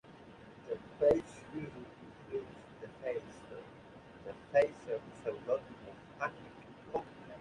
[0.67, 1.23] This page
[1.53, 1.67] usually
[2.33, 2.47] includes
[2.81, 2.87] the
[4.27, 6.41] defacer's pseudonym or Hacking
[6.91, 7.05] Codename.